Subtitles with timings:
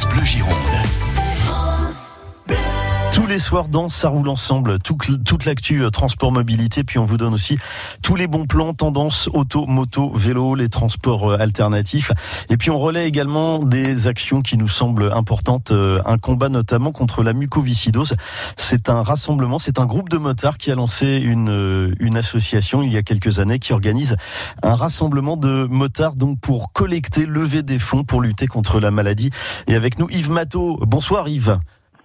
[0.00, 0.49] France Bleu.
[3.30, 7.16] Les soirs dans Ça roule ensemble, tout- toute l'actu euh, transport mobilité, puis on vous
[7.16, 7.58] donne aussi
[8.02, 12.10] tous les bons plans, tendances auto, moto, vélo, les transports euh, alternatifs.
[12.48, 16.90] Et puis on relaie également des actions qui nous semblent importantes, euh, un combat notamment
[16.90, 18.16] contre la mucoviscidose.
[18.56, 22.92] C'est un rassemblement, c'est un groupe de motards qui a lancé une, une association il
[22.92, 24.16] y a quelques années qui organise
[24.64, 29.30] un rassemblement de motards donc pour collecter, lever des fonds pour lutter contre la maladie.
[29.68, 30.78] Et avec nous Yves Matteau.
[30.84, 31.60] Bonsoir Yves.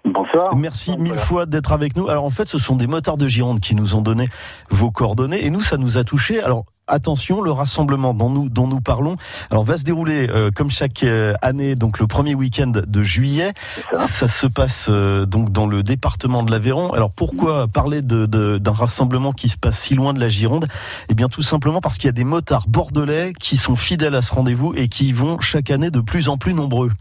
[0.06, 0.56] Bonsoir.
[0.56, 2.08] Merci mille fois d'être avec nous.
[2.10, 4.28] Alors en fait, ce sont des motards de Gironde qui nous ont donné
[4.70, 6.42] vos coordonnées et nous, ça nous a touché.
[6.44, 9.16] Alors attention, le rassemblement dont nous dont nous parlons,
[9.50, 13.54] alors va se dérouler euh, comme chaque euh, année, donc le premier week-end de juillet.
[13.92, 14.08] Ça.
[14.08, 16.94] Ça se passe euh, donc dans le département de l'Aveyron.
[16.94, 20.68] Alors pourquoi parler de- de- d'un rassemblement qui se passe si loin de la Gironde?
[21.10, 24.22] Eh bien tout simplement parce qu'il y a des motards bordelais qui sont fidèles à
[24.22, 26.92] ce rendez-vous et qui y vont chaque année de plus en plus nombreux.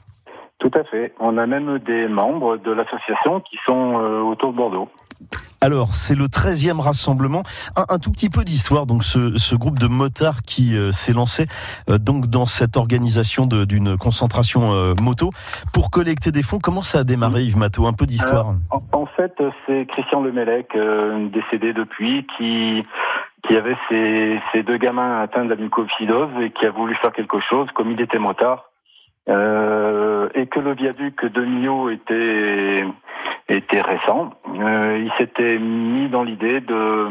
[0.64, 1.12] Tout à fait.
[1.20, 4.88] On a même des membres de l'association qui sont euh, autour de Bordeaux.
[5.60, 7.42] Alors, c'est le 13e rassemblement.
[7.76, 8.86] Un, un tout petit peu d'histoire.
[8.86, 11.48] Donc, ce, ce groupe de motards qui euh, s'est lancé
[11.90, 15.32] euh, donc dans cette organisation d'une concentration euh, moto
[15.74, 16.60] pour collecter des fonds.
[16.62, 17.86] Comment ça a démarré, Yves Matteau?
[17.86, 18.54] Un peu d'histoire.
[18.70, 19.34] En, en fait,
[19.66, 22.82] c'est Christian Lemelec, euh, décédé depuis, qui
[23.46, 27.12] qui avait ses, ses deux gamins atteints de la mucoviscidose et qui a voulu faire
[27.12, 28.70] quelque chose, comme il était motard,
[29.28, 32.84] euh, et que le viaduc de Millau était
[33.48, 34.30] était récent.
[34.58, 37.08] Euh, il s'était mis dans l'idée de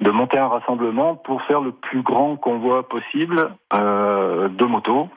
[0.00, 5.08] de monter un rassemblement pour faire le plus grand convoi possible euh, de motos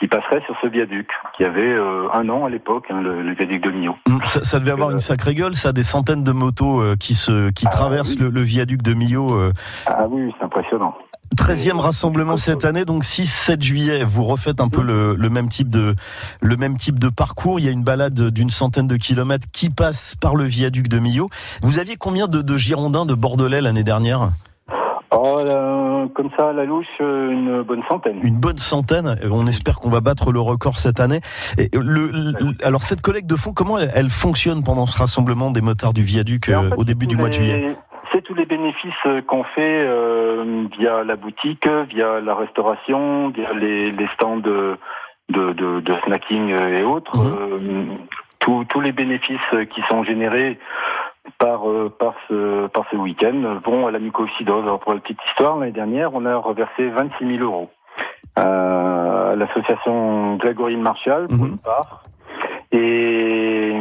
[0.00, 3.34] qui passerait sur ce viaduc, qui avait euh, un an à l'époque, hein, le, le
[3.34, 3.94] viaduc de Millau.
[4.08, 7.14] Hum, Ça, ça devait avoir une sacrée gueule, ça, des centaines de motos euh, qui
[7.14, 8.22] se qui Ah, traversent oui.
[8.24, 9.28] le, le viaduc de Millau.
[9.86, 10.94] Ah oui, c'est impressionnant.
[11.34, 14.04] 13e rassemblement cette année, donc 6-7 juillet.
[14.04, 15.94] Vous refaites un peu le, le même type de
[16.40, 17.58] le même type de parcours.
[17.60, 20.98] Il y a une balade d'une centaine de kilomètres qui passe par le viaduc de
[20.98, 21.28] Millau.
[21.62, 24.30] Vous aviez combien de, de Girondins de Bordelais l'année dernière?
[25.14, 28.18] Oh, là, comme ça, à la louche, euh, une bonne centaine.
[28.22, 29.18] Une bonne centaine.
[29.30, 31.20] On espère qu'on va battre le record cette année.
[31.58, 35.50] Et le, le- alors cette collecte de fonds, comment elle, elle fonctionne pendant ce rassemblement
[35.50, 37.76] des motards du viaduc Et en euh, fait, au début du mois de juillet?
[38.24, 43.90] Tous les bénéfices euh, qu'on fait euh, via la boutique, via la restauration, via les,
[43.90, 44.76] les stands de,
[45.30, 47.16] de, de, de snacking euh, et autres.
[47.16, 47.98] Mhm.
[48.38, 49.38] Tous, tous les bénéfices
[49.74, 50.58] qui sont générés
[51.38, 54.62] par, euh, par ce, par ce week-end vont à la mucoviscidose.
[54.64, 57.70] Alors pour la petite histoire, l'année dernière, on a reversé 26 000 euros
[58.38, 61.46] euh, à l'association Grégory Marshall, pour Mhm.
[61.52, 62.02] une part,
[62.72, 63.72] et,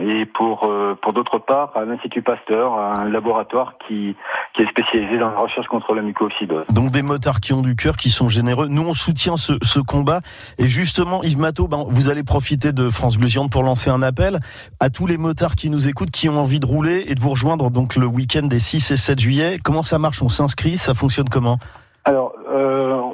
[0.00, 4.16] et pour, euh, pour d'autre part à l'Institut Pasteur, un laboratoire qui,
[4.54, 6.66] qui est spécialisé dans la recherche contre la mucoviscidose.
[6.70, 8.68] Donc des motards qui ont du cœur, qui sont généreux.
[8.68, 10.20] Nous, on soutient ce, ce combat.
[10.58, 14.02] Et justement, Yves Matteau, ben, vous allez profiter de France Bleu Gironde pour lancer un
[14.02, 14.40] appel
[14.80, 17.30] à tous les motards qui nous écoutent, qui ont envie de rouler et de vous
[17.30, 19.58] rejoindre donc le week-end des 6 et 7 juillet.
[19.62, 20.22] Comment ça marche?
[20.22, 20.78] On s'inscrit?
[20.78, 21.58] Ça fonctionne comment?
[22.04, 22.32] Alors,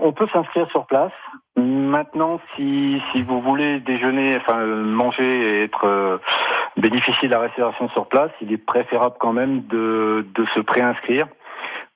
[0.07, 1.13] on peut s'inscrire sur place.
[1.57, 6.19] Maintenant, si, si vous voulez déjeuner, enfin manger et être euh,
[6.77, 11.27] bénéficier de la restauration sur place, il est préférable quand même de, de se préinscrire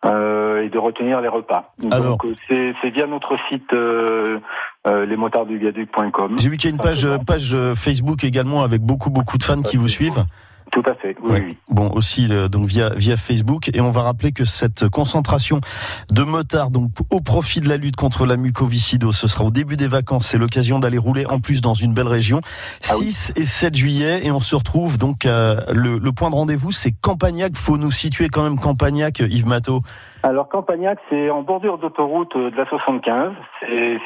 [0.06, 1.72] euh, et de retenir les repas.
[1.92, 2.18] Alors.
[2.18, 4.38] Donc euh, c'est via notre site euh,
[4.86, 6.36] euh, lesmotardsduviaduc.com.
[6.38, 9.42] J'ai vu qu'il y a une page, page euh, Facebook également avec beaucoup, beaucoup de
[9.44, 10.24] fans qui vous suivent.
[10.70, 11.56] Tout à fait, oui.
[11.68, 15.60] Bon, aussi euh, donc via via Facebook et on va rappeler que cette concentration
[16.10, 19.76] de motards donc au profit de la lutte contre la mucoviscidose, ce sera au début
[19.76, 22.40] des vacances, c'est l'occasion d'aller rouler en plus dans une belle région.
[22.88, 23.12] Ah oui.
[23.12, 26.70] 6 et 7 juillet et on se retrouve donc à le, le point de rendez-vous,
[26.70, 29.82] c'est Campagnac, faut nous situer quand même Campagnac Yves Matteau.
[30.22, 33.32] Alors Campagnac, c'est en bordure d'autoroute euh, de la 75.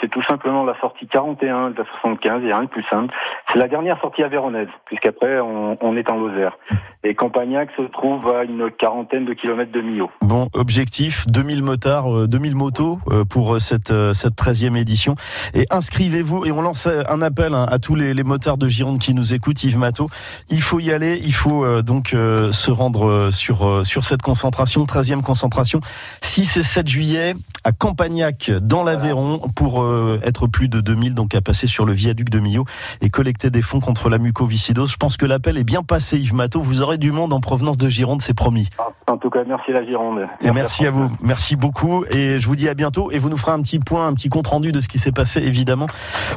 [0.00, 2.40] C'est tout simplement la sortie 41 de la 75.
[2.40, 3.12] Il n'y a rien de plus simple.
[3.50, 6.56] C'est la dernière sortie avéronaise, puisqu'après on, on est en Lozère.
[7.02, 10.10] Et Campagnac se trouve à une quarantaine de kilomètres de Millau.
[10.22, 15.16] Bon, objectif 2000 motards, euh, 2000 motos euh, pour euh, cette euh, cette 13e édition
[15.52, 18.68] et inscrivez-vous et on lance euh, un appel hein, à tous les, les motards de
[18.68, 20.08] Gironde qui nous écoutent Yves Matteau.
[20.48, 24.04] Il faut y aller, il faut euh, donc euh, se rendre euh, sur euh, sur
[24.04, 25.80] cette concentration, 13e concentration
[26.20, 27.34] 6 et 7 juillet
[27.64, 31.92] à Campagnac dans l'Aveyron pour euh, être plus de 2000 donc à passer sur le
[31.92, 32.64] viaduc de Millau
[33.00, 34.92] et collecter des fonds contre la mucoviscidose.
[34.92, 37.78] Je pense que l'appel est bien passé Yves Matteau, vous aurez du monde en provenance
[37.78, 38.68] de Gironde, c'est promis.
[39.06, 40.26] En tout cas, merci la Gironde.
[40.42, 43.36] Et merci à vous, merci beaucoup et je vous dis à bientôt et vous nous
[43.36, 45.86] ferez un petit point, un petit compte rendu de ce qui s'est passé évidemment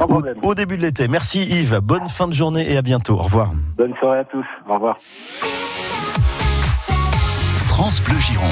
[0.08, 1.08] au, au début de l'été.
[1.08, 3.14] Merci Yves, bonne fin de journée et à bientôt.
[3.14, 3.52] Au revoir.
[3.76, 4.46] Bonne soirée à tous.
[4.68, 4.96] Au revoir.
[7.66, 8.48] France Bleu Gironde.